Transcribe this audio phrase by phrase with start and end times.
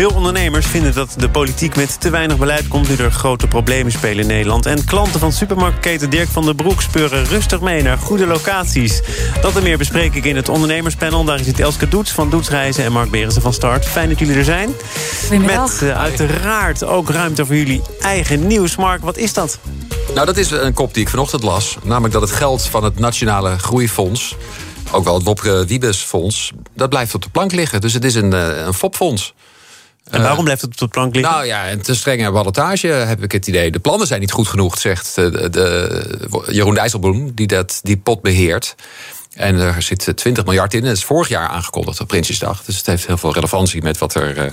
[0.00, 2.88] Veel ondernemers vinden dat de politiek met te weinig beleid komt...
[2.88, 4.66] nu er grote problemen spelen in Nederland.
[4.66, 6.82] En klanten van supermarktketen Dirk van der Broek...
[6.82, 9.02] speuren rustig mee naar goede locaties.
[9.40, 11.24] Dat en meer bespreek ik in het ondernemerspanel.
[11.24, 13.86] Daar zit Elske Doets van Doetsreizen en Mark Berensen van Start.
[13.86, 14.70] Fijn dat jullie er zijn.
[15.30, 18.76] Met uh, uiteraard ook ruimte voor jullie eigen nieuws.
[18.76, 19.58] Mark, wat is dat?
[20.14, 21.76] Nou, dat is een kop die ik vanochtend las.
[21.82, 24.36] Namelijk dat het geld van het Nationale Groeifonds...
[24.90, 26.52] ook wel het Wopke Wiebes Fonds...
[26.74, 27.80] dat blijft op de plank liggen.
[27.80, 28.32] Dus het is een,
[28.66, 29.34] een FOP-fonds.
[30.10, 31.34] En waarom blijft het op de plank liggen?
[31.34, 33.70] Nou ja, een te strenge ballotage heb ik het idee.
[33.70, 38.22] De plannen zijn niet goed genoeg, zegt de, de, Jeroen Dijsselbloem, die dat, die pot
[38.22, 38.74] beheert.
[39.34, 40.82] En er zit 20 miljard in.
[40.82, 42.64] Dat is vorig jaar aangekondigd op Prinsjesdag.
[42.64, 44.52] Dus het heeft heel veel relevantie met wat er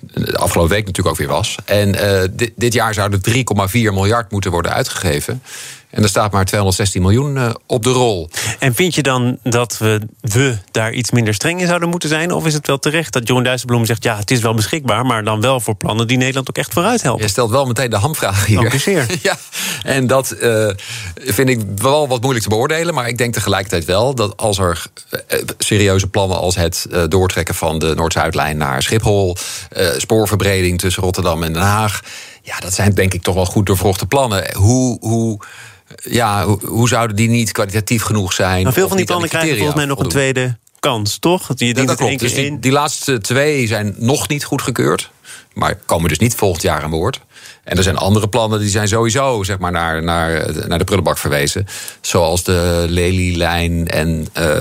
[0.00, 1.56] de afgelopen week natuurlijk ook weer was.
[1.64, 3.34] En uh, dit, dit, jaar zouden 3,4
[3.72, 5.42] miljard moeten worden uitgegeven.
[5.90, 8.30] En er staat maar 216 miljoen uh, op de rol.
[8.58, 12.32] En vind je dan dat we, we daar iets minder streng in zouden moeten zijn?
[12.32, 14.02] Of is het wel terecht dat Jeroen Dijsselbloem zegt...
[14.02, 16.06] ja, het is wel beschikbaar, maar dan wel voor plannen...
[16.06, 17.22] die Nederland ook echt vooruit helpen?
[17.22, 18.60] Je stelt wel meteen de hamvraag hier.
[18.60, 18.72] Dank
[19.22, 19.36] ja,
[19.82, 20.70] en dat uh,
[21.14, 22.94] vind ik wel wat moeilijk te beoordelen.
[22.94, 24.86] Maar ik denk tegelijkertijd wel dat als er
[25.58, 26.38] serieuze plannen...
[26.38, 29.36] als het doortrekken van de Noord-Zuidlijn naar Schiphol...
[29.96, 32.00] spoorverbreding tussen Rotterdam en Den Haag...
[32.42, 34.54] ja, dat zijn denk ik toch wel goed doorvrochte plannen.
[34.54, 34.98] Hoe...
[35.00, 35.40] hoe
[35.96, 38.62] ja, hoe, hoe, zouden die niet kwalitatief genoeg zijn?
[38.64, 41.46] Maar veel van die plannen krijgen volgens mij nog een tweede kans, toch?
[41.46, 42.18] Dat, je ja, dat klopt.
[42.18, 45.10] Dus die, die, laatste twee zijn nog niet goedgekeurd.
[45.54, 47.20] Maar komen dus niet volgend jaar aan boord.
[47.64, 51.18] En er zijn andere plannen die zijn sowieso zeg maar, naar, naar, naar de prullenbak
[51.18, 51.66] verwezen.
[52.00, 54.58] Zoals de Lelylijn en uh,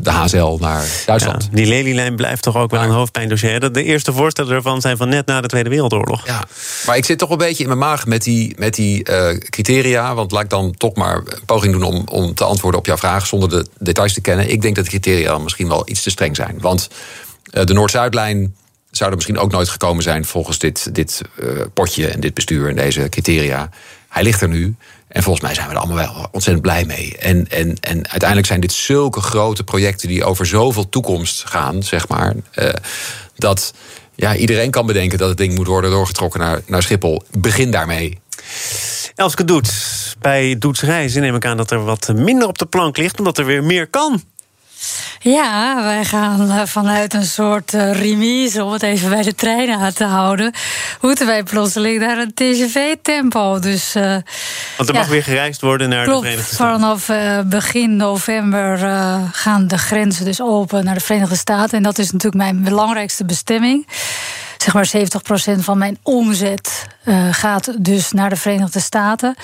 [0.00, 1.42] de HZL naar Duitsland.
[1.42, 3.72] Ja, die Lelylijn blijft toch ook wel een hoofdpijndossier.
[3.72, 6.26] De eerste voorstellen ervan zijn van net na de Tweede Wereldoorlog.
[6.26, 6.44] Ja,
[6.86, 10.14] maar ik zit toch een beetje in mijn maag met die, met die uh, criteria.
[10.14, 12.96] Want laat ik dan toch maar een poging doen om, om te antwoorden op jouw
[12.96, 13.26] vraag...
[13.26, 14.50] zonder de details te kennen.
[14.50, 16.56] Ik denk dat de criteria misschien wel iets te streng zijn.
[16.60, 16.88] Want
[17.52, 18.54] uh, de Noord-Zuidlijn
[18.96, 22.68] zou er misschien ook nooit gekomen zijn volgens dit, dit uh, potje en dit bestuur
[22.68, 23.70] en deze criteria.
[24.08, 24.74] Hij ligt er nu.
[25.08, 27.16] En volgens mij zijn we er allemaal wel ontzettend blij mee.
[27.18, 32.08] En, en, en uiteindelijk zijn dit zulke grote projecten die over zoveel toekomst gaan, zeg
[32.08, 32.34] maar.
[32.54, 32.68] Uh,
[33.36, 33.74] dat
[34.14, 37.22] ja, iedereen kan bedenken dat het ding moet worden doorgetrokken naar, naar Schiphol.
[37.38, 38.18] Begin daarmee.
[39.14, 42.96] Elske Doets, bij Doets Reizen neem ik aan dat er wat minder op de plank
[42.96, 44.22] ligt, omdat er weer meer kan.
[45.18, 49.78] Ja, wij gaan uh, vanuit een soort uh, remise, om het even bij de treinen
[49.78, 50.52] aan te houden,
[51.00, 53.58] moeten wij plotseling naar een TGV-tempo.
[53.58, 54.02] Dus, uh,
[54.76, 56.80] Want er ja, mag weer gereisd worden naar klopt, de Verenigde Staten.
[56.80, 58.78] Vanaf begin november
[59.32, 61.76] gaan de grenzen dus open naar de Verenigde Staten.
[61.76, 63.86] En dat is natuurlijk mijn belangrijkste bestemming
[64.66, 64.90] zeg maar
[65.58, 69.34] 70% van mijn omzet uh, gaat dus naar de Verenigde Staten.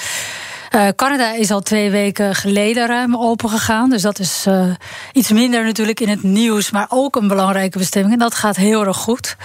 [0.74, 3.90] Uh, Canada is al twee weken geleden ruim open gegaan.
[3.90, 4.64] Dus dat is uh,
[5.12, 8.14] iets minder natuurlijk in het nieuws, maar ook een belangrijke bestemming.
[8.14, 9.36] En dat gaat heel erg goed.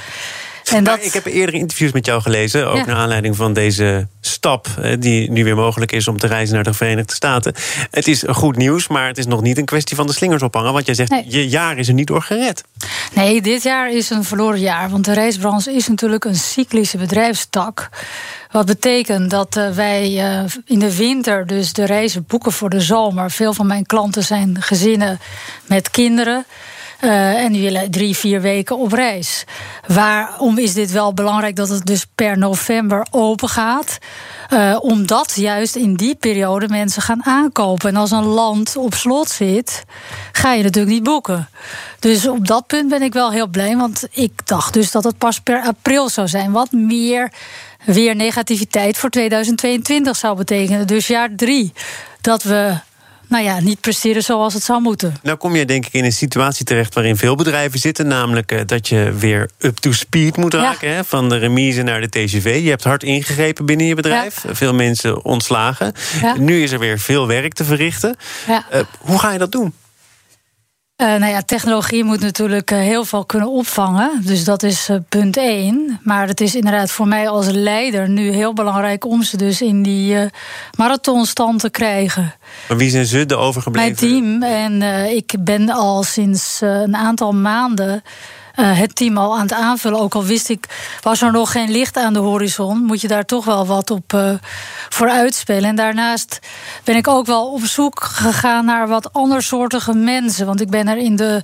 [0.71, 1.05] En dat...
[1.05, 2.85] Ik heb eerdere interviews met jou gelezen, ook ja.
[2.85, 4.67] naar aanleiding van deze stap
[4.99, 7.53] die nu weer mogelijk is om te reizen naar de Verenigde Staten.
[7.91, 10.73] Het is goed nieuws, maar het is nog niet een kwestie van de slingers ophangen,
[10.73, 11.25] want jij zegt nee.
[11.27, 12.63] je jaar is er niet door gered.
[13.13, 17.89] Nee, dit jaar is een verloren jaar, want de reisbranche is natuurlijk een cyclische bedrijfstak.
[18.51, 22.81] Wat betekent dat uh, wij uh, in de winter dus de reizen boeken voor de
[22.81, 23.31] zomer.
[23.31, 25.19] Veel van mijn klanten zijn gezinnen
[25.65, 26.45] met kinderen.
[27.01, 29.43] Uh, en die willen drie, vier weken op reis.
[29.87, 33.97] Waarom is dit wel belangrijk dat het dus per november open gaat?
[34.53, 37.89] Uh, omdat juist in die periode mensen gaan aankopen.
[37.89, 39.83] En als een land op slot zit,
[40.31, 41.49] ga je natuurlijk niet boeken.
[41.99, 43.77] Dus op dat punt ben ik wel heel blij.
[43.77, 46.51] Want ik dacht dus dat het pas per april zou zijn.
[46.51, 47.31] Wat meer
[47.85, 50.87] weer negativiteit voor 2022 zou betekenen.
[50.87, 51.73] Dus jaar drie.
[52.21, 52.75] Dat we
[53.27, 55.15] nou ja, niet presteren zoals het zou moeten.
[55.23, 58.07] Nou kom je denk ik in een situatie terecht waarin veel bedrijven zitten.
[58.07, 60.89] Namelijk uh, dat je weer up to speed moet raken.
[60.89, 60.93] Ja.
[60.93, 62.59] Hè, van de remise naar de TGV.
[62.63, 64.43] Je hebt hard ingegrepen binnen je bedrijf.
[64.47, 64.55] Ja.
[64.55, 65.93] Veel mensen ontslagen.
[66.21, 66.35] Ja.
[66.37, 68.15] Nu is er weer veel werk te verrichten.
[68.49, 68.57] Uh,
[68.99, 69.73] hoe ga je dat doen?
[71.01, 74.21] Uh, nou ja, technologie moet natuurlijk uh, heel veel kunnen opvangen.
[74.25, 75.99] Dus dat is uh, punt één.
[76.03, 79.83] Maar het is inderdaad voor mij als leider nu heel belangrijk om ze dus in
[79.83, 80.29] die
[80.77, 82.35] marathonstand te krijgen.
[82.67, 84.09] Maar wie zijn ze, de overgebleven?
[84.09, 84.43] Mijn team.
[84.43, 84.81] En
[85.15, 88.03] ik ben al sinds een aantal maanden.
[88.59, 89.99] Uh, het team al aan het aanvullen.
[89.99, 90.65] Ook al wist ik,
[91.01, 94.13] was er nog geen licht aan de horizon, moet je daar toch wel wat op
[94.13, 94.33] uh,
[94.89, 95.69] voor uitspelen.
[95.69, 96.39] En daarnaast
[96.83, 100.45] ben ik ook wel op zoek gegaan naar wat andersoortige mensen.
[100.45, 101.43] Want ik ben er in de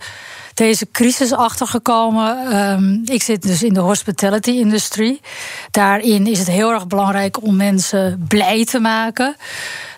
[0.53, 2.57] deze crisis achtergekomen.
[2.71, 5.21] Um, ik zit dus in de hospitality-industrie.
[5.71, 9.35] Daarin is het heel erg belangrijk om mensen blij te maken.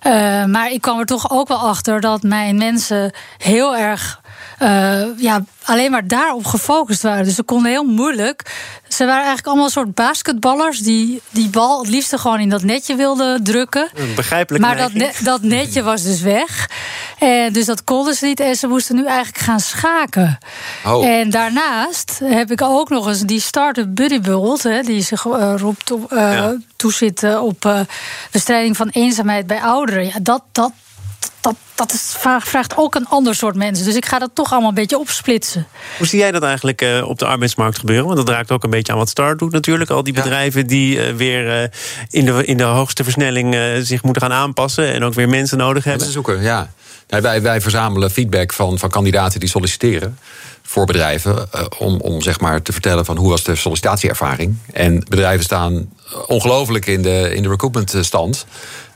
[0.06, 4.22] Uh, maar ik kwam er toch ook wel achter dat mijn mensen heel erg
[4.62, 7.24] uh, ja, alleen maar daarop gefocust waren.
[7.24, 8.54] Dus ze konden heel moeilijk.
[8.88, 12.64] Ze waren eigenlijk allemaal een soort basketballers die die bal het liefst gewoon in dat
[12.64, 13.90] netje wilden drukken.
[14.16, 14.64] Begrijpelijk.
[14.64, 14.92] Maar dat,
[15.24, 16.70] dat netje was dus weg.
[17.20, 18.40] En dus dat konden ze niet.
[18.40, 20.38] En ze moesten nu eigenlijk gaan schaken.
[20.86, 21.08] Oh.
[21.08, 25.54] En daarnaast heb ik ook nog eens die Startup Buddy Bult, hè, die zich uh,
[25.58, 26.56] roept op, uh, ja.
[26.76, 27.86] Toezit op
[28.32, 30.06] bestrijding van eenzaamheid bij ouderen.
[30.06, 30.72] Ja, dat, dat,
[31.42, 33.86] dat, dat is, vraagt ook een ander soort mensen.
[33.86, 35.68] Dus ik ga dat toch allemaal een beetje opsplitsen.
[35.98, 38.06] Hoe zie jij dat eigenlijk uh, op de arbeidsmarkt gebeuren?
[38.06, 39.90] Want dat raakt ook een beetje aan wat Start doet natuurlijk.
[39.90, 41.70] Al die bedrijven die uh, weer uh,
[42.10, 43.56] in, de, in de hoogste versnelling
[43.86, 44.94] zich moeten gaan aanpassen...
[44.94, 46.06] en ook weer mensen nodig hebben.
[46.06, 46.70] Mensen zoeken, ja.
[47.10, 50.18] Nee, wij, wij verzamelen feedback van, van kandidaten die solliciteren
[50.62, 54.58] voor bedrijven om, om zeg maar te vertellen van hoe was de sollicitatieervaring.
[54.74, 55.90] En bedrijven staan
[56.28, 58.46] ongelooflijk in de, in de recruitment stand.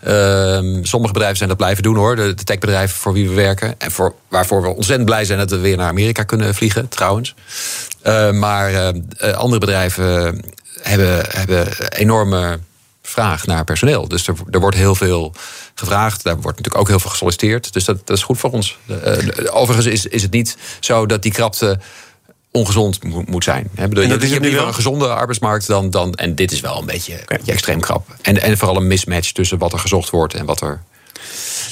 [0.07, 2.15] Uh, sommige bedrijven zijn dat blijven doen hoor.
[2.15, 3.75] De, techbedrijven voor wie we werken.
[3.77, 7.35] En voor, waarvoor we ontzettend blij zijn dat we weer naar Amerika kunnen vliegen, trouwens.
[8.03, 10.41] Uh, maar uh, andere bedrijven
[10.81, 12.59] hebben, hebben enorme
[13.09, 14.07] vraag naar personeel.
[14.07, 15.33] Dus er, er, wordt heel veel
[15.75, 16.23] gevraagd.
[16.23, 17.73] Daar wordt natuurlijk ook heel veel gesolliciteerd.
[17.73, 18.77] Dus dat, dat is goed voor ons.
[19.51, 21.79] overigens is, is het niet zo dat die krapte
[22.51, 23.69] ongezond moet zijn.
[23.75, 26.13] He, bedoel, en dat je hebt liever een gezonde arbeidsmarkt dan, dan.
[26.13, 27.13] En dit is wel een beetje,
[27.45, 28.07] extreem krap.
[28.21, 30.83] En, en vooral een mismatch tussen wat er gezocht wordt en wat er.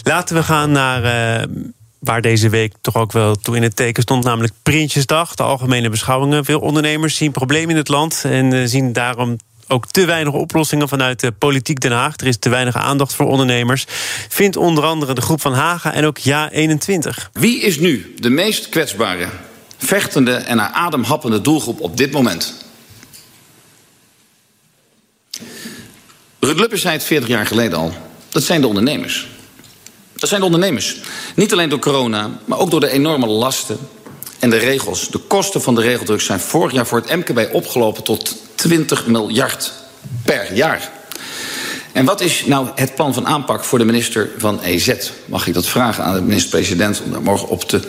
[0.03, 1.41] Laten we gaan naar.
[1.41, 1.55] Uh,
[1.99, 5.89] waar deze week toch ook wel toe in het teken stond, namelijk Prinsjesdag, de algemene
[5.89, 6.45] beschouwingen.
[6.45, 9.37] Veel ondernemers zien problemen in het land en zien daarom
[9.67, 12.17] ook te weinig oplossingen vanuit de politiek Den Haag.
[12.17, 13.85] Er is te weinig aandacht voor ondernemers.
[14.29, 17.29] Vindt onder andere de groep van Haga en ook Ja 21.
[17.33, 19.27] Wie is nu de meest kwetsbare
[19.77, 22.53] vechtende en naar adem happende doelgroep op dit moment.
[26.39, 27.93] Lubbers zei het 40 jaar geleden al.
[28.29, 29.27] Dat zijn de ondernemers.
[30.13, 30.97] Dat zijn de ondernemers.
[31.35, 33.77] Niet alleen door corona, maar ook door de enorme lasten
[34.49, 35.07] de regels.
[35.07, 39.73] De kosten van de regeldruk zijn vorig jaar voor het MKB opgelopen tot 20 miljard
[40.23, 40.91] per jaar.
[41.91, 45.11] En wat is nou het plan van aanpak voor de minister van EZ?
[45.25, 47.81] Mag ik dat vragen aan de minister-president om daar morgen op, te,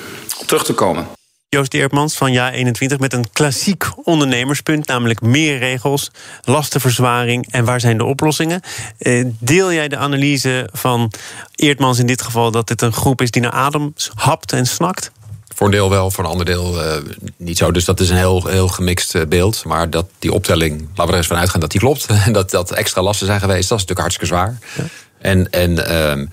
[0.47, 1.07] terug te komen?
[1.51, 6.11] Joost Eerpmans van Ja21 met een klassiek ondernemerspunt, namelijk meer regels,
[6.43, 8.61] lastenverzwaring en waar zijn de oplossingen.
[8.99, 11.13] Eh, deel jij de analyse van
[11.55, 15.11] Eertmans in dit geval dat dit een groep is die naar adem hapt en snakt?
[15.59, 16.97] Voor een deel wel, voor een ander deel uh,
[17.37, 17.71] niet zo.
[17.71, 19.65] Dus dat is een heel, heel gemixt eh, beeld.
[19.65, 22.07] Maar dat die optelling, laten we er eens van uitgaan dat die klopt.
[22.27, 24.59] En dat dat extra lasten zijn geweest, dat is natuurlijk hartstikke zwaar.
[24.77, 24.85] Ja.
[25.19, 26.27] En, en uh,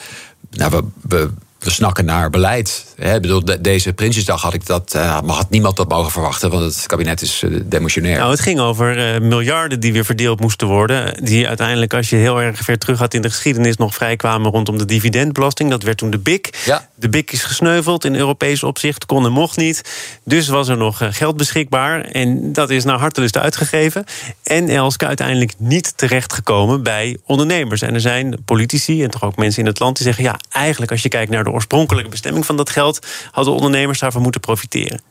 [0.49, 1.29] nou, we, we
[1.65, 2.85] we snakken naar beleid.
[2.95, 6.85] Hè, bedoel, deze Prinsjesdag had ik dat, uh, had niemand dat mogen verwachten, want het
[6.85, 8.17] kabinet is uh, demotionair.
[8.17, 11.23] Nou, het ging over uh, miljarden die weer verdeeld moesten worden.
[11.23, 14.77] Die uiteindelijk, als je heel erg ver terug gaat in de geschiedenis, nog vrijkwamen rondom
[14.77, 15.69] de dividendbelasting.
[15.69, 16.57] Dat werd toen de BIC.
[16.65, 16.87] Ja.
[16.95, 19.81] De BIC is gesneuveld in Europees opzicht, kon en mocht niet.
[20.23, 22.01] Dus was er nog geld beschikbaar.
[22.01, 24.03] En dat is naar hartelust uitgegeven.
[24.43, 27.81] En Elske uiteindelijk niet terechtgekomen bij ondernemers.
[27.81, 30.91] En er zijn politici en toch ook mensen in het land die zeggen: ja, eigenlijk
[30.91, 35.01] als je kijkt naar de oorspronkelijke bestemming van dat geld, hadden ondernemers daarvan moeten profiteren.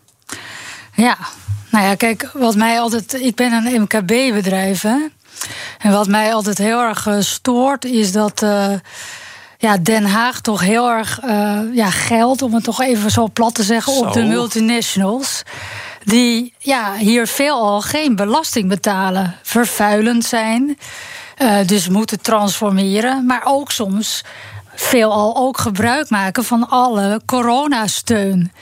[0.94, 1.16] Ja,
[1.70, 3.14] nou ja, kijk, wat mij altijd.
[3.14, 4.84] Ik ben een MKB-bedrijf.
[5.78, 8.42] En wat mij altijd heel erg uh, stoort, is dat.
[8.42, 8.72] Uh,
[9.58, 13.54] ja, Den Haag toch heel erg uh, ja, geld, om het toch even zo plat
[13.54, 14.00] te zeggen, zo.
[14.00, 15.42] op de multinationals.
[16.04, 20.78] Die ja, hier veelal geen belasting betalen, vervuilend zijn.
[21.66, 24.24] dus moeten transformeren, maar ook soms
[24.74, 28.52] veelal ook gebruik maken van alle coronasteun.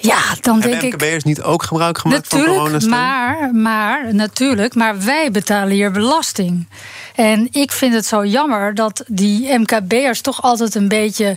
[0.00, 0.92] Ja, dan denk ik.
[0.92, 2.90] MKB'ers niet ook gebruik gemaakt van coronasteun?
[2.90, 6.68] Maar, maar, natuurlijk, maar wij betalen hier belasting.
[7.14, 11.36] En ik vind het zo jammer dat die MKB'ers toch altijd een beetje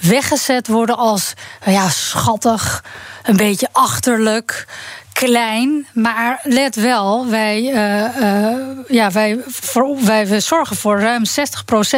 [0.00, 2.84] weggezet worden als ja, schattig,
[3.22, 4.66] een beetje achterlijk
[5.26, 8.56] klein, maar let wel, wij, uh, uh,
[8.88, 11.32] ja, wij, voor, wij zorgen voor ruim 60%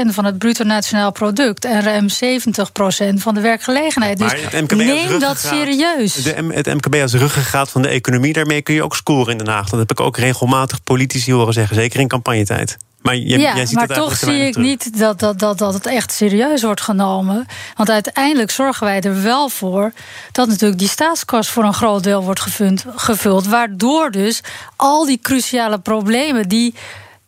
[0.07, 4.19] van het bruto nationaal product en ruim 70% van de werkgelegenheid.
[4.19, 6.15] Maar dus neem dat serieus.
[6.15, 9.49] De, het MKB als ruggengraat van de economie, daarmee kun je ook scoren in Den
[9.49, 9.69] Haag.
[9.69, 12.77] Dat heb ik ook regelmatig politici horen zeggen, zeker in campagnetijd.
[13.03, 14.67] Maar, je, ja, jij ziet maar toch zie ik terug.
[14.69, 17.47] niet dat, dat, dat, dat het echt serieus wordt genomen.
[17.77, 19.93] Want uiteindelijk zorgen wij er wel voor
[20.33, 24.41] dat natuurlijk die staatskas voor een groot deel wordt gevuld, gevuld waardoor dus
[24.77, 26.75] al die cruciale problemen die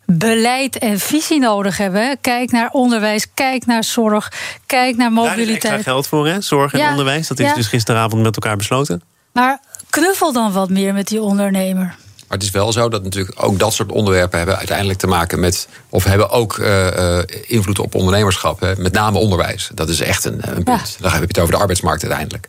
[0.07, 2.19] beleid en visie nodig hebben.
[2.21, 4.33] Kijk naar onderwijs, kijk naar zorg,
[4.67, 5.47] kijk naar mobiliteit.
[5.47, 6.41] Daar is extra geld voor, hè?
[6.41, 7.29] Zorg en ja, onderwijs.
[7.29, 7.55] Dat is ja.
[7.55, 9.03] dus gisteravond met elkaar besloten.
[9.33, 11.95] Maar knuffel dan wat meer met die ondernemer.
[12.35, 15.41] Maar het is wel zo dat natuurlijk ook dat soort onderwerpen hebben uiteindelijk te maken
[15.41, 15.69] met.
[15.89, 18.61] of hebben ook uh, invloed op ondernemerschap.
[18.61, 19.71] Hè, met name onderwijs.
[19.75, 20.97] Dat is echt een, een punt.
[21.01, 22.49] Dan heb je het over de arbeidsmarkt uiteindelijk.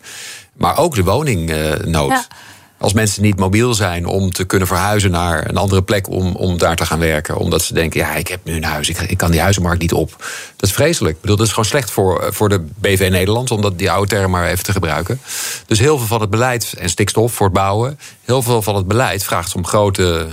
[0.54, 2.10] Maar ook de woningnood.
[2.10, 2.26] Ja
[2.86, 6.58] als mensen niet mobiel zijn om te kunnen verhuizen naar een andere plek om, om
[6.58, 7.38] daar te gaan werken.
[7.38, 9.94] Omdat ze denken, ja, ik heb nu een huis, ik, ik kan die huizenmarkt niet
[9.94, 10.10] op.
[10.56, 11.16] Dat is vreselijk.
[11.16, 14.08] Ik bedoel, dat is gewoon slecht voor, voor de BV Nederland, om dat, die oude
[14.08, 15.20] term maar even te gebruiken.
[15.66, 18.88] Dus heel veel van het beleid, en stikstof voor het bouwen, heel veel van het
[18.88, 20.28] beleid vraagt om grote,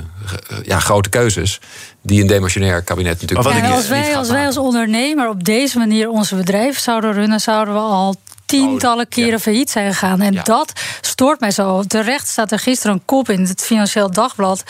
[0.62, 1.60] ja, grote keuzes.
[2.02, 3.48] Die een demissionair kabinet natuurlijk.
[3.48, 7.74] Maar als, wij, als wij als ondernemer op deze manier onze bedrijf zouden runnen, zouden
[7.74, 8.16] we al
[8.58, 10.20] tientallen keren failliet zijn gegaan.
[10.20, 11.82] En dat stoort mij zo.
[11.82, 14.62] Terecht staat er gisteren een kop in het Financieel Dagblad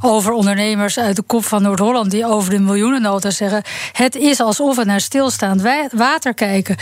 [0.00, 4.76] over ondernemers uit de kop van Noord-Holland die over de miljoenennota zeggen: het is alsof
[4.76, 6.76] we naar stilstaand water kijken.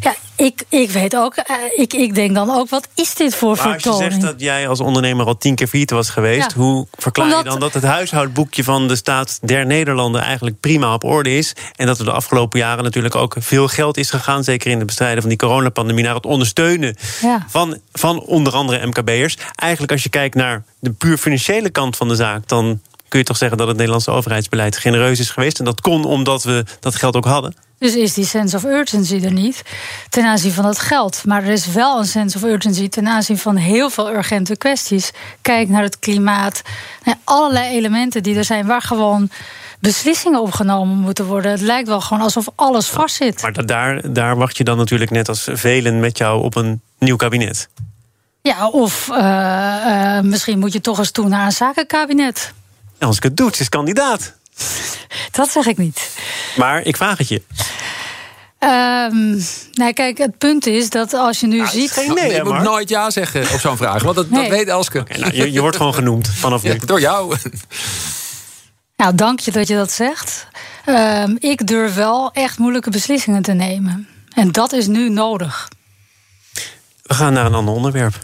[0.00, 3.56] Ja, ik, ik weet ook, eh, ik, ik denk dan ook, wat is dit voor
[3.56, 4.04] maar vertoning?
[4.04, 7.36] Als je zegt dat jij als ondernemer al tien keer failliet was geweest, hoe verklaar
[7.36, 11.52] je dan dat het huishoudboekje van de staat der Nederlanden eigenlijk prima op orde is?
[11.76, 14.86] En dat er de afgelopen jaren natuurlijk ook veel geld is gegaan, zeker in het
[14.86, 16.96] bestrijden van die coronapandemie, naar het ondersteunen
[17.48, 19.36] van, van onder andere MKB'ers.
[19.54, 23.24] Eigenlijk als je kijkt naar de puur financiële kant van de zaak, dan kun je
[23.24, 25.58] toch zeggen dat het Nederlandse overheidsbeleid genereus is geweest.
[25.58, 27.54] En dat kon omdat we dat geld ook hadden.
[27.78, 29.62] Dus is die sense of urgency er niet
[30.08, 31.22] ten aanzien van het geld.
[31.24, 35.10] Maar er is wel een sense of urgency ten aanzien van heel veel urgente kwesties.
[35.42, 36.62] Kijk naar het klimaat.
[37.04, 39.30] Naar allerlei elementen die er zijn waar gewoon
[39.80, 41.50] beslissingen opgenomen moeten worden.
[41.50, 43.42] Het lijkt wel gewoon alsof alles vastzit.
[43.42, 47.16] Maar daar, daar wacht je dan natuurlijk net als velen met jou op een nieuw
[47.16, 47.68] kabinet.
[48.42, 52.52] Ja, of uh, uh, misschien moet je toch eens toe naar een zakenkabinet.
[52.98, 54.37] als ik het doe, is kandidaat.
[55.30, 56.10] Dat zeg ik niet.
[56.56, 57.42] Maar ik vraag het je.
[58.60, 61.90] Um, nou, kijk, het punt is dat als je nu nou, ziet.
[61.90, 64.98] Geen nee, je moet nooit ja zeggen op zo'n vraag, want dat, dat weet Elske.
[64.98, 66.78] Okay, nou, je, je, wordt gewoon genoemd vanaf nu.
[66.84, 67.36] door jou.
[68.96, 70.46] Nou, dank je dat je dat zegt.
[70.86, 74.08] Um, ik durf wel echt moeilijke beslissingen te nemen.
[74.34, 75.68] En dat is nu nodig.
[77.02, 78.14] We gaan naar een ander onderwerp.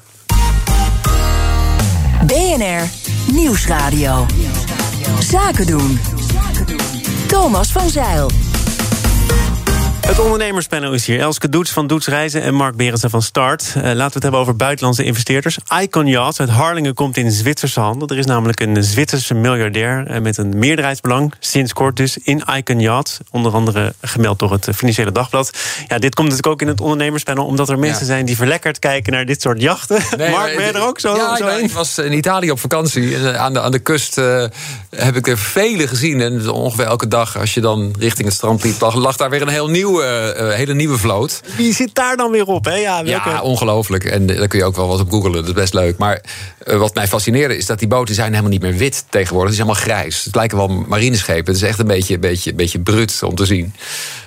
[2.27, 2.89] BNR
[3.33, 4.27] Nieuwsradio.
[5.21, 6.14] Zaken doen.
[7.27, 8.44] Thomas van Zeil.
[10.05, 11.21] Het ondernemerspanel is hier.
[11.21, 13.75] Elske Doets van Doets Reizen en Mark Berendsen van Start.
[13.77, 15.59] Uh, laten we het hebben over buitenlandse investeerders.
[15.81, 18.09] Icon Yachts uit Harlingen komt in Zwitserse handen.
[18.09, 21.35] Er is namelijk een Zwitserse miljardair uh, met een meerderheidsbelang.
[21.39, 23.19] Sinds kort dus in Icon Yachts.
[23.31, 25.51] Onder andere gemeld door het Financiële Dagblad.
[25.89, 27.47] Ja, dit komt natuurlijk ook in het ondernemerspanel...
[27.47, 29.97] omdat er mensen zijn die verlekkerd kijken naar dit soort jachten.
[30.19, 33.17] Mark, ben je er ook zo, ja, zo ik was in Italië op vakantie.
[33.17, 34.15] Eh, aan de, aan de kust
[34.91, 36.21] heb ik er vele gezien.
[36.21, 38.81] En ongeveer elke dag als je dan richting het strand liep...
[38.81, 41.41] lag daar weer een heel nieuw nieuwe, uh, hele nieuwe vloot.
[41.57, 42.65] Wie zit daar dan weer op?
[42.65, 42.75] Hè?
[42.75, 44.05] Ja, ja, ongelooflijk.
[44.05, 45.35] En daar kun je ook wel wat op googelen.
[45.35, 45.99] Dat is best leuk.
[45.99, 46.21] Maar
[46.67, 49.51] uh, wat mij fascineerde is dat die boten zijn helemaal niet meer wit tegenwoordig.
[49.51, 50.25] Het is allemaal grijs.
[50.25, 51.53] Het lijken wel marineschepen.
[51.53, 53.75] Het is echt een beetje, beetje, beetje brut om te zien.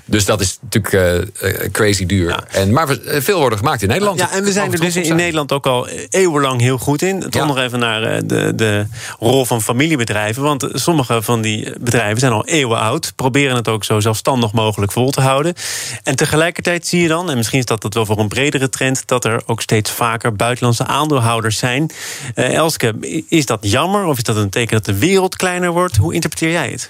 [0.05, 0.93] Dus dat is natuurlijk
[1.41, 2.43] uh, crazy duur.
[2.51, 4.19] En, maar veel worden gemaakt in Nederland.
[4.19, 7.29] Ja, en we zijn er dus in Nederland ook al eeuwenlang heel goed in.
[7.29, 8.85] Toch nog even naar de, de
[9.19, 10.43] rol van familiebedrijven.
[10.43, 13.13] Want sommige van die bedrijven zijn al eeuwen oud.
[13.15, 15.53] Proberen het ook zo zelfstandig mogelijk vol te houden.
[16.03, 19.07] En tegelijkertijd zie je dan, en misschien is dat, dat wel voor een bredere trend...
[19.07, 21.91] dat er ook steeds vaker buitenlandse aandeelhouders zijn.
[22.35, 25.95] Uh, Elske, is dat jammer of is dat een teken dat de wereld kleiner wordt?
[25.95, 26.89] Hoe interpreteer jij het?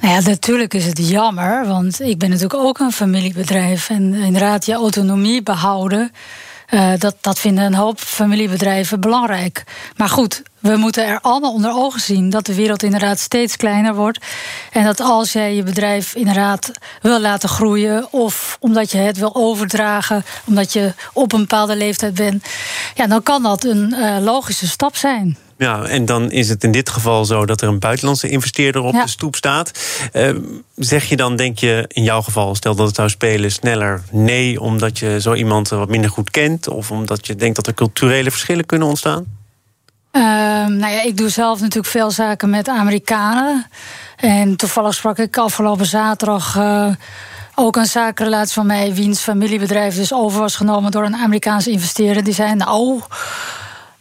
[0.00, 3.90] Nou ja, natuurlijk is het jammer, want ik ben natuurlijk ook een familiebedrijf.
[3.90, 6.12] En inderdaad, je autonomie behouden.
[6.70, 9.64] Uh, dat, dat vinden een hoop familiebedrijven belangrijk.
[9.96, 13.94] Maar goed, we moeten er allemaal onder ogen zien dat de wereld inderdaad steeds kleiner
[13.94, 14.18] wordt.
[14.72, 16.70] En dat als jij je bedrijf inderdaad
[17.02, 22.14] wil laten groeien, of omdat je het wil overdragen, omdat je op een bepaalde leeftijd
[22.14, 22.44] bent,
[22.94, 25.36] ja, dan kan dat een uh, logische stap zijn.
[25.58, 28.92] Ja, en dan is het in dit geval zo dat er een buitenlandse investeerder op
[28.92, 29.70] de stoep staat.
[30.12, 30.30] Uh,
[30.76, 34.60] zeg je dan, denk je in jouw geval, stel dat het zou spelen, sneller nee,
[34.60, 38.30] omdat je zo iemand wat minder goed kent, of omdat je denkt dat er culturele
[38.30, 39.37] verschillen kunnen ontstaan?
[40.12, 40.22] Uh,
[40.66, 43.66] nou ja, ik doe zelf natuurlijk veel zaken met Amerikanen.
[44.16, 46.56] En toevallig sprak ik afgelopen zaterdag.
[46.56, 46.88] Uh,
[47.54, 52.24] ook een zakenrelatie van mij, wiens familiebedrijf dus over was genomen door een Amerikaanse investeerder.
[52.24, 53.00] Die zei: Nou,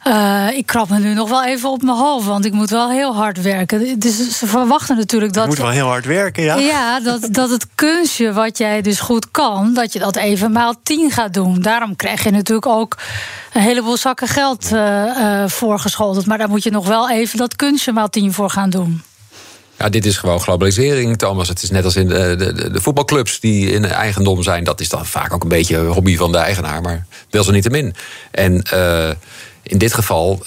[0.08, 2.90] uh, ik krap me nu nog wel even op mijn hoofd, want ik moet wel
[2.90, 4.00] heel hard werken.
[4.00, 5.44] Dus ze verwachten natuurlijk dat.
[5.44, 6.56] Je moet wel heel hard werken, ja.
[6.56, 10.76] Ja, dat, dat het kunstje wat jij dus goed kan, dat je dat even maal
[10.84, 11.62] tien gaat doen.
[11.62, 12.98] Daarom krijg je natuurlijk ook
[13.54, 16.26] een heleboel zakken geld uh, uh, voorgeschoteld.
[16.26, 19.02] Maar daar moet je nog wel even dat kunstje maal tien voor gaan doen.
[19.78, 21.48] Ja, dit is gewoon globalisering, Thomas.
[21.48, 24.64] Het is net als in de, de, de, voetbalclubs die in eigendom zijn.
[24.64, 27.64] Dat is dan vaak ook een beetje hobby van de eigenaar, maar wel zo niet
[27.64, 27.96] te min.
[29.68, 30.44] In dit geval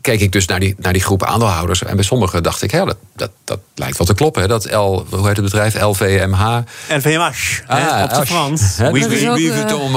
[0.00, 1.82] keek ik dus naar die, naar die groep aandeelhouders.
[1.82, 4.42] En bij sommigen dacht ik, ja, dat, dat, dat lijkt wel te kloppen.
[4.42, 4.48] Hè?
[4.48, 5.82] Dat L, hoe heet het bedrijf?
[5.82, 6.58] LVMH.
[6.88, 7.30] LVMH,
[7.66, 8.26] Ah, op de.
[8.26, 8.76] Frans.
[8.76, 9.92] Hè, Oui, Louis Vuitton,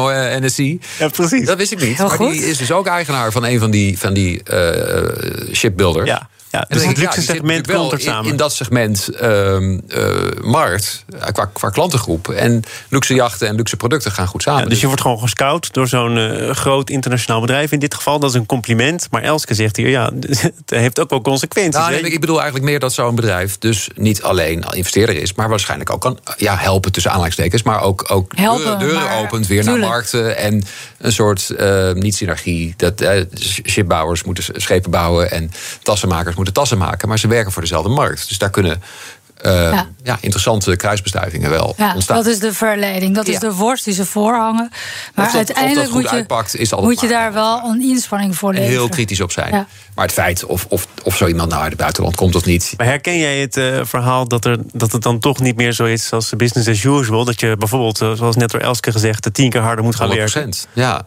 [0.46, 0.80] NSI.
[1.00, 1.46] Ja, precies.
[1.46, 1.98] Dat wist ik niet.
[1.98, 2.32] Heel maar goed.
[2.32, 6.08] die is dus ook eigenaar van een van die, van die eh, shipbuilders.
[6.10, 8.26] Ja, ja, dus het luxe segment komt er samen.
[8.26, 10.06] In, in dat segment ehm, eh,
[10.42, 12.30] markt, eh, qua, qua klantengroep.
[12.30, 14.64] En luxe jachten en luxe producten gaan goed samen.
[14.64, 17.72] Ja, dus je wordt gewoon gescout door zo'n eh, groot internationaal bedrijf.
[17.72, 19.08] In dit geval, dat is een compliment.
[19.12, 21.80] Maar Elske zegt hier, ja, het heeft ook wel consequenties.
[21.82, 25.50] Nou, nee, ik bedoel eigenlijk meer dat zo'n bedrijf dus niet alleen investeerder is, maar
[25.50, 29.48] waarschijnlijk ook kan ja, helpen tussen aanleidingstekens, maar ook, ook Helpen, deuren, deuren maar- opent
[29.48, 29.82] weer tuurlijk.
[29.82, 30.64] naar markten en
[31.06, 32.74] een soort eh, niet-synergie.
[32.78, 33.22] Dat eh,
[33.66, 38.28] shipbouwers moeten schepen bouwen en tassenmakers moeten tassen maken, maar ze werken voor dezelfde markt.
[38.28, 38.82] Dus daar kunnen
[39.42, 39.88] eh, ja.
[40.04, 40.18] Ja.
[40.22, 42.16] interessante kruisbestuivingen wel Ja, ontstaan.
[42.18, 43.16] dat is de verleiding.
[43.16, 43.34] Dat Ja.
[43.34, 44.70] is de worst die ze voorhangen.
[45.16, 47.62] Maar dat- of uiteindelijk dat goed moet, je, uitpakt, is altijd moet je daar wel
[47.64, 48.72] een inspanning voor leveren.
[48.72, 49.54] heel kritisch op zijn.
[49.54, 49.68] Ja.
[49.96, 52.74] Maar het feit of, of, of zo iemand nou uit het buitenland komt of niet,
[52.78, 55.86] Maar herken jij het eh, verhaal dat, er, dat het dan toch niet meer zo
[55.86, 57.26] is als business as usual?
[57.26, 60.34] Dat je bijvoorbeeld, eh, zoals net door Elske gezegd, tien keer harder moet gaan 100%.
[60.34, 60.54] werken?
[60.74, 61.06] Ja.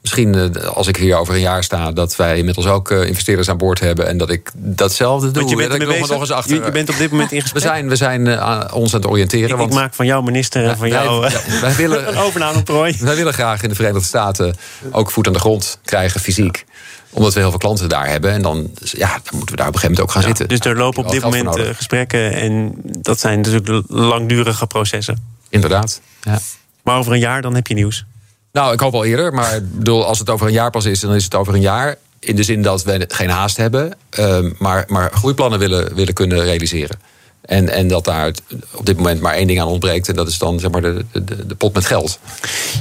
[0.00, 3.48] Misschien eh, als ik hier over een jaar sta, dat wij inmiddels ook eh, investeerders
[3.48, 5.34] aan boord hebben en dat ik datzelfde doe.
[5.36, 6.54] Want je bent, dat ik nog, eens achter.
[6.56, 7.62] Je, je bent op dit moment in we gesprek.
[7.62, 9.44] zijn, we zijn eh, aan- ons aan het oriënteren.
[9.44, 12.08] ik, ik want maak van jou minister en van wij, jou eh, ja, wij, willen,
[12.12, 12.96] een overnameprooi.
[13.00, 14.56] wij willen graag in de Verenigde Staten
[14.90, 16.64] ook voet aan de grond krijgen, fysiek
[17.12, 18.30] omdat we heel veel klanten daar hebben.
[18.32, 20.48] En dan, ja, dan moeten we daar op een gegeven moment ook gaan Ja, zitten.
[20.48, 25.28] dus er lopen op dit moment gesprekken en dat zijn natuurlijk langdurige processen.
[25.48, 26.00] Inderdaad.
[26.22, 26.38] Ja.
[26.82, 28.04] Maar over een jaar dan heb je nieuws.
[28.52, 29.32] Nou, ik hoop al eerder.
[29.32, 31.60] Maar ik bedoel, als het over een jaar pas is, dan is het over een
[31.60, 31.96] jaar.
[32.18, 36.40] In de zin dat we geen haast hebben, ehm, maar, maar groeiplannen willen, willen kunnen
[36.40, 36.98] realiseren.
[37.40, 38.32] En, en dat daar
[38.74, 40.08] op dit moment maar één ding aan ontbreekt.
[40.08, 42.18] En dat is dan zeg maar de, de, de pot met geld.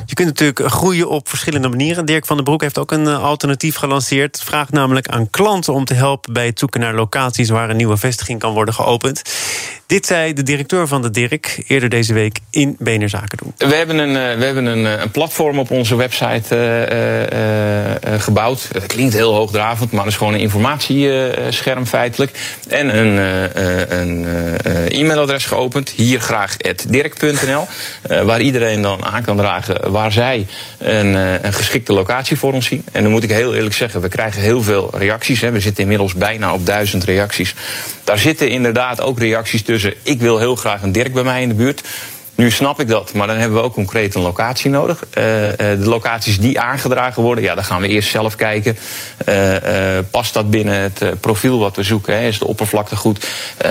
[0.06, 2.06] Je kunt natuurlijk groeien op verschillende manieren.
[2.06, 4.42] Dirk van den Broek heeft ook een eh, alternatief gelanceerd.
[4.44, 7.98] Vraagt namelijk aan klanten om te helpen bij het zoeken naar locaties waar een nieuwe
[7.98, 9.22] vestiging kan worden geopend.
[9.90, 13.70] Dit zei de directeur van de Dirk eerder deze week in BNR Zaken doen.
[13.70, 18.68] We hebben een, eh, we hebben een, eh, een platform op onze website eh, gebouwd.
[18.72, 22.32] Dat klinkt heel hoogdravend, maar dat is gewoon een informatiescherm feitelijk.
[22.68, 23.18] En een,
[24.00, 24.26] een
[24.90, 25.90] e-mailadres geopend.
[25.90, 27.68] Hier graag dirk.nl.
[28.26, 30.48] waar iedereen dan aan kan dragen waar zij
[30.78, 31.14] een,
[31.46, 32.86] een geschikte locatie voor ons zien.
[32.92, 35.42] En dan moet ik heel eerlijk zeggen, we krijgen heel veel reacties.
[35.42, 35.52] Hè.
[35.52, 37.56] We zitten inmiddels bijna op duizend reacties.
[38.04, 39.79] Daar zitten inderdaad ook reacties tussen.
[40.04, 41.82] Ik wil heel graag een Dirk bij mij in de buurt.
[42.40, 45.06] Nu snap ik dat, maar dan hebben we ook concreet een locatie nodig.
[45.10, 48.78] Eh, eh, de locaties die aangedragen worden, ja, dan gaan we eerst zelf kijken.
[49.26, 52.14] Eh, past dat binnen het profiel wat we zoeken?
[52.14, 52.28] Hè?
[52.28, 53.28] Is de oppervlakte goed?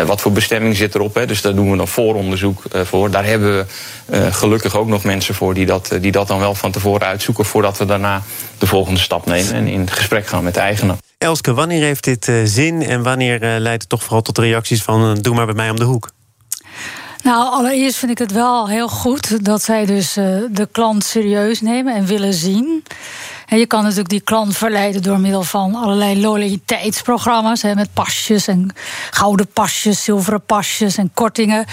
[0.07, 1.15] Wat voor bestemming zit erop?
[1.15, 1.27] Hè?
[1.27, 3.11] Dus daar doen we nog vooronderzoek voor.
[3.11, 3.67] Daar hebben
[4.07, 7.45] we gelukkig ook nog mensen voor die dat, die dat dan wel van tevoren uitzoeken...
[7.45, 8.23] voordat we daarna
[8.59, 10.97] de volgende stap nemen en in gesprek gaan met de eigenaar.
[11.19, 14.83] Elske, wanneer heeft dit eh, zin en wanneer eh, leidt het toch vooral tot reacties
[14.83, 16.11] van eh, doe maar bij mij om de hoek?
[17.23, 21.95] Nou, allereerst vind ik het wel heel goed dat zij dus de klant serieus nemen
[21.95, 22.85] en willen zien.
[23.47, 27.63] En je kan natuurlijk die klant verleiden door middel van allerlei loyaliteitsprogramma's.
[27.63, 28.71] Hè, met pasjes en
[29.11, 31.65] gouden pasjes, zilveren pasjes en kortingen.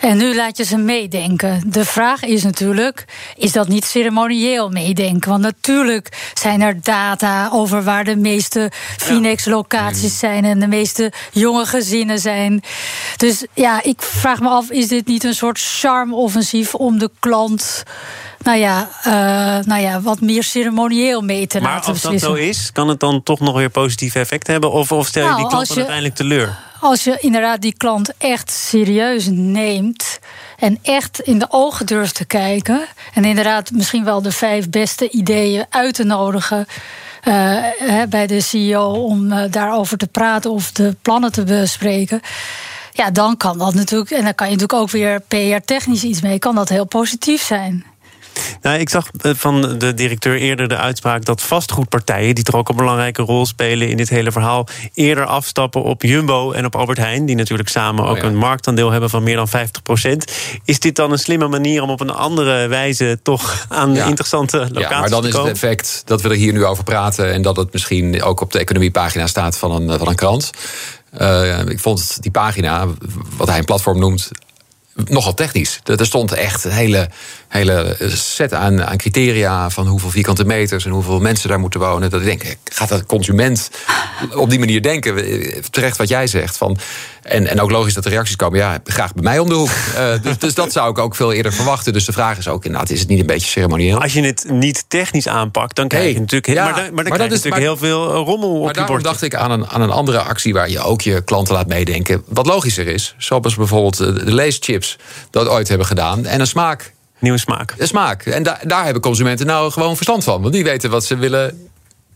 [0.00, 1.62] En nu laat je ze meedenken.
[1.66, 3.04] De vraag is natuurlijk:
[3.36, 5.30] is dat niet ceremonieel meedenken?
[5.30, 11.66] Want natuurlijk zijn er data over waar de meeste Phoenix-locaties zijn en de meeste jonge
[11.66, 12.62] gezinnen zijn.
[13.16, 17.82] Dus ja, ik vraag me af: is dit niet een soort charme-offensief om de klant.
[18.42, 19.12] Nou ja, eh,
[19.66, 22.42] nou ja, wat meer ceremonieel mee te Maar laten als dat beslissen.
[22.42, 24.72] zo is, kan het dan toch nog weer positief effect hebben?
[24.72, 26.56] Of, of stel je Nou, die klant je- uiteindelijk teleur?
[26.80, 30.18] Als je inderdaad die klant echt serieus neemt
[30.58, 35.10] en echt in de ogen durft te kijken en inderdaad misschien wel de vijf beste
[35.10, 36.66] ideeën uit te nodigen
[37.22, 37.62] eh,
[38.08, 42.20] bij de CEO om eh, daarover te praten of de plannen te bespreken.
[42.92, 46.38] Ja, dan kan dat natuurlijk, en dan kan je natuurlijk ook weer PR-technisch iets mee,
[46.38, 47.84] kan dat heel positief zijn.
[48.62, 52.68] Nou, ik zag eh, van de directeur eerder de uitspraak dat vastgoedpartijen, die toch ook
[52.68, 56.98] een belangrijke rol spelen in dit hele verhaal, eerder afstappen op Jumbo en op Albert
[56.98, 58.22] Heijn, die natuurlijk samen ook ja.
[58.22, 59.52] een marktaandeel hebben van meer dan 50%
[60.64, 64.06] Is dit dan een slimme manier om op een andere wijze toch aan Ja.
[64.06, 65.54] interessante locaties Ja, maar dan te is het komen?
[65.54, 67.32] effect dat we er hier nu over praten...
[67.32, 70.50] en dat het misschien ook op de economiepagina staat van een, van een krant.
[71.10, 72.86] Eh, ik vond die pagina,
[73.36, 74.30] wat hij een platform noemt...
[75.04, 75.80] nogal technisch.
[75.84, 77.08] Er stond echt een hele,
[77.48, 82.10] hele set aan, aan criteria van hoeveel vierkante meters en hoeveel mensen daar moeten wonen.
[82.10, 83.70] Dat ik denk, gaat de consument
[84.34, 85.14] op die manier denken?
[85.70, 86.56] Terecht wat jij zegt.
[86.56, 86.78] Van,
[87.28, 89.68] en, en ook logisch dat de reacties komen, ja, graag bij mij om de hoek.
[89.68, 91.92] Uh, dus, dus, dat zou ik ook veel eerder verwachten.
[91.92, 94.02] Dus de vraag is ook, inderdaad, is het niet een beetje ceremonieel?
[94.02, 97.12] Als je het niet technisch aanpakt, dan krijg je natuurlijk, ja, maar dan, maar dan
[97.12, 99.04] krijg je natuurlijk heel veel rommel op maar je bord.
[99.04, 102.22] dacht ik aan een, aan een andere actie waar je ook je klanten laat meedenken.
[102.26, 104.96] Wat logischer is, zoals bijvoorbeeld de leeschips
[105.30, 106.26] dat ooit hebben gedaan.
[106.26, 106.92] En een smaak.
[107.18, 107.74] Nieuwe smaak.
[107.78, 108.22] Een smaak.
[108.22, 110.40] En da daar hebben consumenten nou gewoon verstand van.
[110.40, 111.68] Want die weten wat ze willen.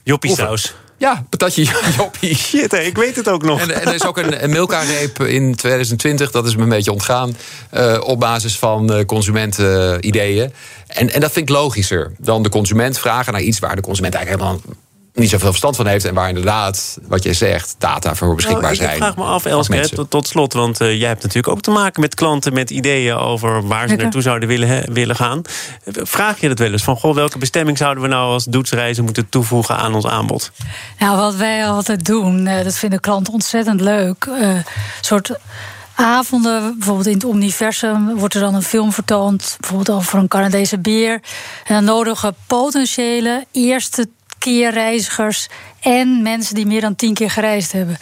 [0.03, 0.75] Joppie saus.
[1.03, 1.65] Ja, patatje
[1.97, 2.37] joppie.
[2.37, 3.61] Shit, ik weet het ook nog.
[3.61, 6.93] En, en er is ook een, een Milka-reep in 2020, dat is me een beetje
[6.93, 7.37] ontgaan...
[7.75, 10.53] Uh, op basis van uh, consumenten-ideeën.
[10.87, 13.59] En, en dat vind ik logischer dan de consument vragen naar iets...
[13.59, 14.77] waar de consument eigenlijk helemaal
[15.15, 16.05] niet zoveel verstand van heeft.
[16.05, 18.97] En waar inderdaad, wat je zegt, data voor beschikbaar nou, ik zijn.
[18.97, 20.53] Ik vraag me af, Elske, tot, tot, slot.
[20.53, 23.95] Want uh, jij hebt natuurlijk ook te maken met klanten met ideeën over waar ze
[23.95, 25.43] naartoe zouden willen, willen gaan.
[25.87, 26.85] Vraag je dat wel eens?
[26.85, 30.51] Van goh, welke bestemming zouden we nou als doetsreizen moeten toevoegen aan ons aanbod?
[30.99, 34.25] Nou, wat wij altijd doen, uh, dat vinden klanten ontzettend leuk.
[34.25, 34.59] Uh,
[35.01, 35.31] soort
[35.95, 40.79] avonden, bijvoorbeeld in het Omniversum, wordt er dan een film vertoond, bijvoorbeeld over een Canadese
[40.79, 41.13] beer.
[41.65, 44.09] En dan nodigen potentiële eerste
[44.43, 45.49] keer reizigers
[45.81, 47.97] en mensen die meer dan tien keer gereisd hebben.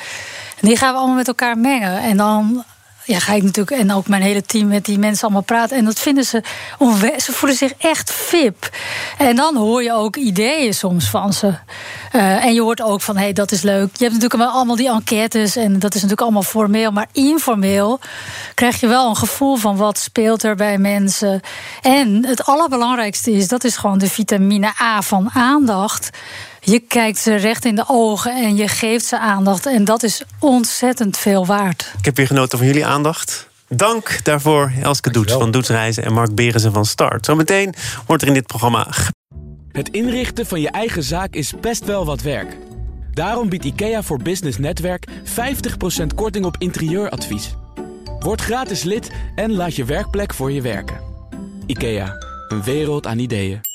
[0.60, 2.00] En die gaan we allemaal met elkaar mengen.
[2.00, 2.64] En dan
[3.04, 5.76] ja, ga ik natuurlijk en ook mijn hele team met die mensen allemaal praten.
[5.76, 6.42] En dat vinden ze
[7.18, 8.70] Ze voelen zich echt fip.
[9.18, 11.46] En dan hoor je ook ideeën soms van ze.
[12.12, 13.96] Uh, en je hoort ook van, hé, hey, dat is leuk.
[13.96, 16.90] Je hebt natuurlijk allemaal die enquêtes en dat is natuurlijk allemaal formeel.
[16.90, 18.00] Maar informeel
[18.54, 21.40] krijg je wel een gevoel van wat speelt er bij mensen.
[21.82, 26.10] En het allerbelangrijkste is, dat is gewoon de vitamine A van aandacht.
[26.60, 29.66] Je kijkt ze recht in de ogen en je geeft ze aandacht.
[29.66, 31.92] En dat is ontzettend veel waard.
[31.98, 33.48] Ik heb weer genoten van jullie aandacht.
[33.68, 37.24] Dank daarvoor, Elske Doets van Doetsreizen en Mark Berensen van Start.
[37.24, 37.74] Zometeen
[38.06, 38.86] wordt er in dit programma.
[39.72, 42.56] Het inrichten van je eigen zaak is best wel wat werk.
[43.12, 47.54] Daarom biedt IKEA voor Business Netwerk 50% korting op interieuradvies.
[48.18, 51.00] Word gratis lid en laat je werkplek voor je werken.
[51.66, 52.16] IKEA,
[52.48, 53.69] een wereld aan ideeën.